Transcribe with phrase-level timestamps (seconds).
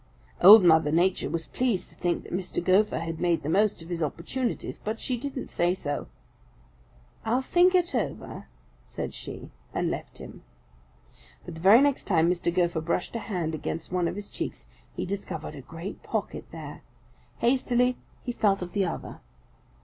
[0.41, 2.63] "Old Mother Nature was pleased to think that Mr.
[2.65, 6.07] Gopher had made the most of his opportunities, but she didn't say so.
[7.23, 8.47] 'I'll think it over,'
[8.87, 10.41] said she and left him.
[11.45, 12.51] But the very next time Mr.
[12.51, 16.81] Gopher brushed a hand against one of his cheeks, he discovered a great pocket there.
[17.37, 19.19] Hastily he felt of the other.